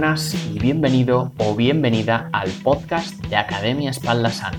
[0.00, 4.56] buenas y bienvenido o bienvenida al podcast de Academia Espalda Sana.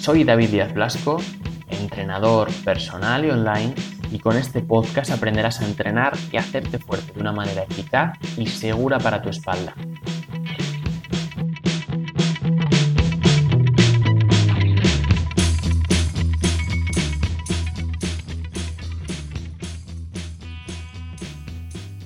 [0.00, 1.20] Soy David Díaz Blasco,
[1.68, 3.74] entrenador personal y online,
[4.10, 8.46] y con este podcast aprenderás a entrenar y hacerte fuerte de una manera eficaz y
[8.46, 9.74] segura para tu espalda.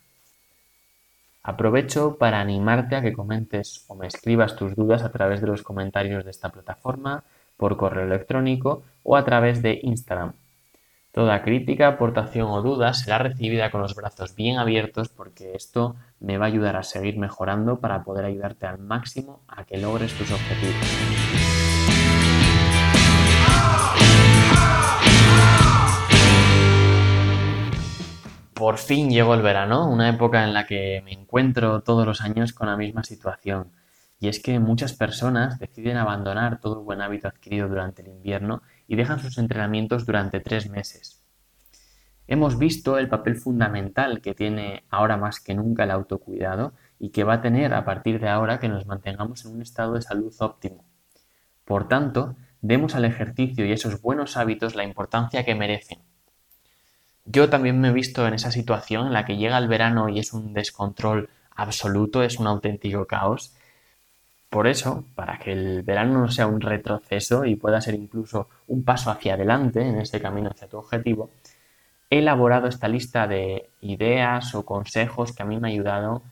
[1.48, 5.62] Aprovecho para animarte a que comentes o me escribas tus dudas a través de los
[5.62, 7.24] comentarios de esta plataforma,
[7.56, 10.34] por correo electrónico o a través de Instagram.
[11.10, 16.36] Toda crítica, aportación o duda será recibida con los brazos bien abiertos porque esto me
[16.36, 20.30] va a ayudar a seguir mejorando para poder ayudarte al máximo a que logres tus
[20.30, 20.86] objetivos.
[28.58, 32.52] Por fin llegó el verano, una época en la que me encuentro todos los años
[32.52, 33.70] con la misma situación.
[34.18, 38.62] Y es que muchas personas deciden abandonar todo el buen hábito adquirido durante el invierno
[38.88, 41.22] y dejan sus entrenamientos durante tres meses.
[42.26, 47.22] Hemos visto el papel fundamental que tiene ahora más que nunca el autocuidado y que
[47.22, 50.34] va a tener a partir de ahora que nos mantengamos en un estado de salud
[50.40, 50.84] óptimo.
[51.64, 56.00] Por tanto, demos al ejercicio y esos buenos hábitos la importancia que merecen
[57.30, 60.18] yo también me he visto en esa situación en la que llega el verano y
[60.18, 63.54] es un descontrol absoluto, es un auténtico caos.
[64.48, 68.82] Por eso, para que el verano no sea un retroceso y pueda ser incluso un
[68.82, 71.30] paso hacia adelante en ese camino hacia tu objetivo,
[72.08, 76.22] he elaborado esta lista de ideas o consejos que a mí me ha ayudado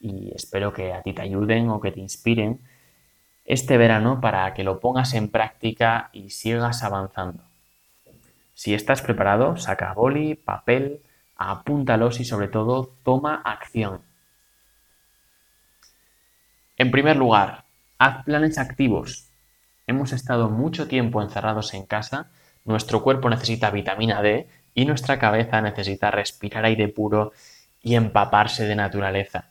[0.00, 2.60] y espero que a ti te ayuden o que te inspiren
[3.44, 7.47] este verano para que lo pongas en práctica y sigas avanzando.
[8.58, 11.00] Si estás preparado, saca boli, papel,
[11.36, 14.02] apúntalos y sobre todo toma acción.
[16.76, 17.66] En primer lugar,
[17.98, 19.28] haz planes activos.
[19.86, 22.30] Hemos estado mucho tiempo encerrados en casa,
[22.64, 27.30] nuestro cuerpo necesita vitamina D y nuestra cabeza necesita respirar aire puro
[27.80, 29.50] y empaparse de naturaleza.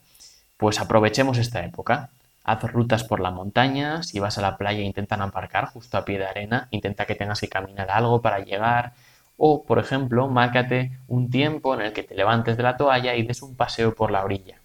[0.58, 2.10] Pues aprovechemos esta época.
[2.48, 6.18] Haz rutas por la montaña, si vas a la playa intentan aparcar justo a pie
[6.18, 8.94] de arena, intenta que tengas que caminar algo para llegar,
[9.36, 13.24] o, por ejemplo, márcate un tiempo en el que te levantes de la toalla y
[13.24, 14.62] des un paseo por la orilla.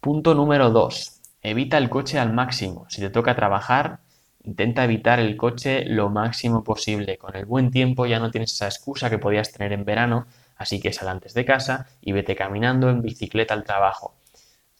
[0.00, 1.20] Punto número 2.
[1.42, 2.86] Evita el coche al máximo.
[2.88, 3.98] Si te toca trabajar,
[4.42, 7.18] intenta evitar el coche lo máximo posible.
[7.18, 10.80] Con el buen tiempo ya no tienes esa excusa que podías tener en verano, así
[10.80, 14.14] que sal antes de casa y vete caminando en bicicleta al trabajo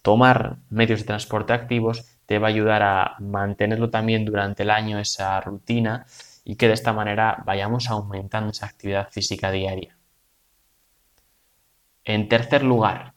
[0.03, 4.99] tomar medios de transporte activos te va a ayudar a mantenerlo también durante el año
[4.99, 6.07] esa rutina
[6.45, 9.97] y que de esta manera vayamos aumentando esa actividad física diaria.
[12.05, 13.15] En tercer lugar,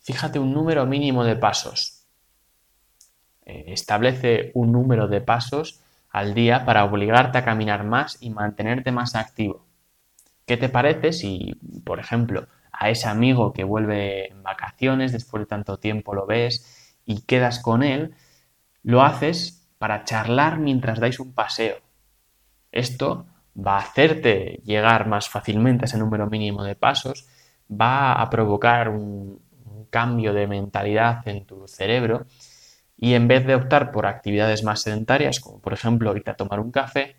[0.00, 2.04] fíjate un número mínimo de pasos.
[3.44, 5.80] Eh, establece un número de pasos
[6.10, 9.64] al día para obligarte a caminar más y mantenerte más activo.
[10.46, 11.54] ¿Qué te parece si,
[11.84, 12.46] por ejemplo,
[12.78, 17.60] a ese amigo que vuelve en vacaciones, después de tanto tiempo lo ves y quedas
[17.60, 18.14] con él,
[18.82, 21.76] lo haces para charlar mientras dais un paseo.
[22.72, 23.26] Esto
[23.56, 27.26] va a hacerte llegar más fácilmente a ese número mínimo de pasos,
[27.70, 29.40] va a provocar un,
[29.90, 32.26] cambio de mentalidad en tu cerebro
[32.98, 36.70] y en vez de optar por actividades más sedentarias, como por ejemplo ahorita tomar un
[36.70, 37.16] café,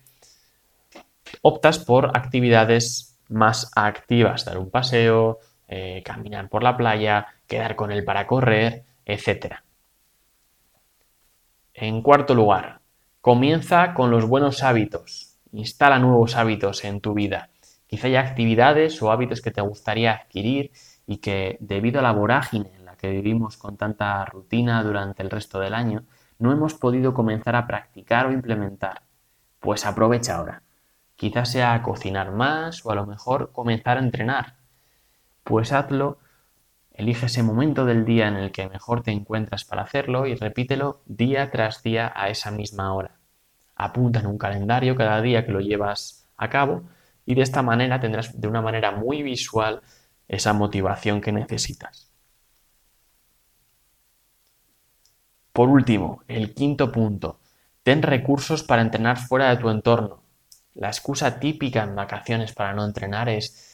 [1.42, 5.38] optas por actividades más activas, dar un paseo,
[5.68, 9.56] eh, caminar por la playa, quedar con él para correr, etc.
[11.74, 12.80] En cuarto lugar,
[13.20, 15.36] comienza con los buenos hábitos.
[15.52, 17.50] Instala nuevos hábitos en tu vida.
[17.86, 20.72] Quizá haya actividades o hábitos que te gustaría adquirir
[21.06, 25.30] y que debido a la vorágine en la que vivimos con tanta rutina durante el
[25.30, 26.04] resto del año,
[26.38, 29.02] no hemos podido comenzar a practicar o implementar.
[29.60, 30.62] Pues aprovecha ahora.
[31.16, 34.57] Quizás sea cocinar más o a lo mejor comenzar a entrenar
[35.48, 36.18] pues hazlo,
[36.92, 41.00] elige ese momento del día en el que mejor te encuentras para hacerlo y repítelo
[41.06, 43.16] día tras día a esa misma hora.
[43.74, 46.82] Apunta en un calendario cada día que lo llevas a cabo
[47.24, 49.80] y de esta manera tendrás de una manera muy visual
[50.28, 52.10] esa motivación que necesitas.
[55.54, 57.40] Por último, el quinto punto,
[57.82, 60.22] ten recursos para entrenar fuera de tu entorno.
[60.74, 63.67] La excusa típica en vacaciones para no entrenar es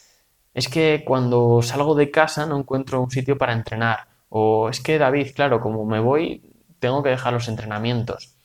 [0.54, 4.06] es que cuando salgo de casa no encuentro un sitio para entrenar.
[4.28, 6.42] O es que David, claro, como me voy,
[6.78, 8.36] tengo que dejar los entrenamientos.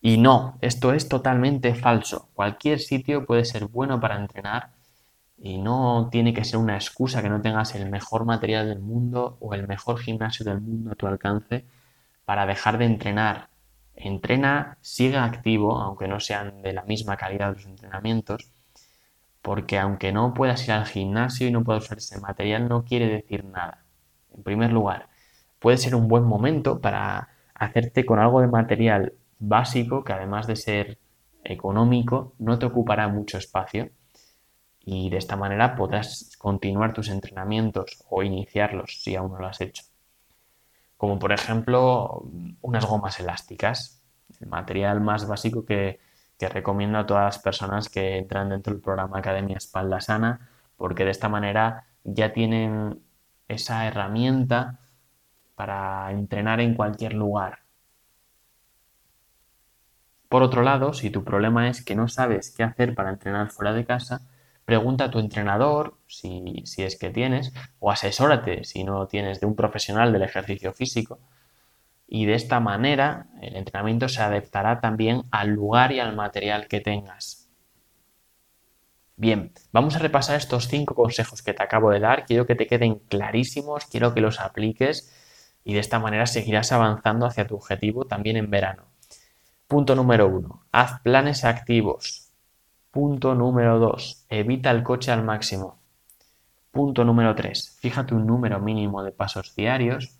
[0.00, 2.28] Y no, esto es totalmente falso.
[2.34, 4.70] Cualquier sitio puede ser bueno para entrenar
[5.40, 9.36] y no tiene que ser una excusa que no tengas el mejor material del mundo
[9.40, 11.64] o el mejor gimnasio del mundo a tu alcance
[12.24, 13.48] para dejar de entrenar.
[13.94, 18.52] Entrena, siga activo, aunque no sean de la misma calidad los entrenamientos,
[19.48, 23.08] porque aunque no puedas ir al gimnasio y no puedas usar ese material, no quiere
[23.08, 23.82] decir nada.
[24.36, 25.08] En primer lugar,
[25.58, 30.56] puede ser un buen momento para hacerte con algo de material básico que además de
[30.56, 30.98] ser
[31.44, 33.88] económico, no te ocupará mucho espacio
[34.84, 39.62] y de esta manera podrás continuar tus entrenamientos o iniciarlos si aún no lo has
[39.62, 39.84] hecho.
[40.98, 42.22] Como por ejemplo
[42.60, 44.02] unas gomas elásticas,
[44.42, 46.00] el material más básico que,
[46.38, 51.04] que recomiendo a todas las personas que entran dentro del programa Academia Espalda Sana, porque
[51.04, 53.02] de esta manera ya tienen
[53.48, 54.78] esa herramienta
[55.56, 57.60] para entrenar en cualquier lugar.
[60.28, 63.72] Por otro lado, si tu problema es que no sabes qué hacer para entrenar fuera
[63.72, 64.20] de casa,
[64.64, 69.46] pregunta a tu entrenador, si, si es que tienes, o asesórate si no tienes de
[69.46, 71.18] un profesional del ejercicio físico,
[72.08, 76.80] y de esta manera el entrenamiento se adaptará también al lugar y al material que
[76.80, 77.50] tengas.
[79.16, 82.24] Bien, vamos a repasar estos cinco consejos que te acabo de dar.
[82.24, 85.12] Quiero que te queden clarísimos, quiero que los apliques
[85.64, 88.84] y de esta manera seguirás avanzando hacia tu objetivo también en verano.
[89.66, 92.30] Punto número uno, haz planes activos.
[92.90, 95.78] Punto número dos, evita el coche al máximo.
[96.70, 100.17] Punto número tres, fíjate un número mínimo de pasos diarios.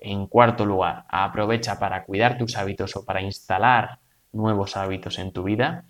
[0.00, 3.98] En cuarto lugar, aprovecha para cuidar tus hábitos o para instalar
[4.32, 5.84] nuevos hábitos en tu vida.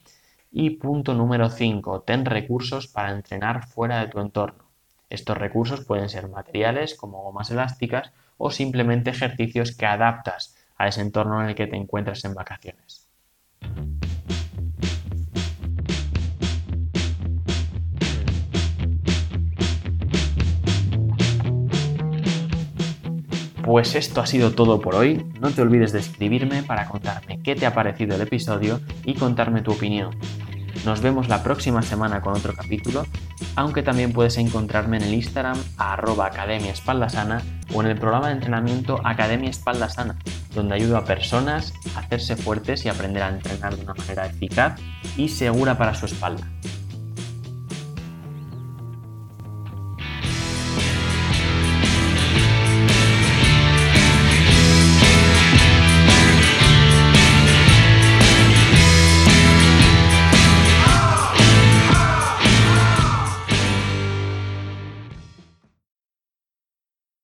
[0.50, 4.64] Y punto número 5, ten recursos para entrenar fuera de tu entorno.
[5.08, 11.02] Estos recursos pueden ser materiales como gomas elásticas o simplemente ejercicios que adaptas a ese
[11.02, 13.08] entorno en el que te encuentras en vacaciones.
[23.70, 25.24] Pues esto ha sido todo por hoy.
[25.40, 29.62] No te olvides de escribirme para contarme qué te ha parecido el episodio y contarme
[29.62, 30.10] tu opinión.
[30.84, 33.06] Nos vemos la próxima semana con otro capítulo,
[33.54, 38.34] aunque también puedes encontrarme en el Instagram Academia Espalda Sana o en el programa de
[38.34, 40.16] entrenamiento Academia Espalda Sana,
[40.52, 44.80] donde ayudo a personas a hacerse fuertes y aprender a entrenar de una manera eficaz
[45.16, 46.44] y segura para su espalda.